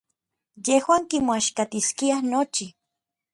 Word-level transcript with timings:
Yejuan 0.65 1.03
kimoaxkatiskiaj 1.09 2.21
nochi. 2.31 2.65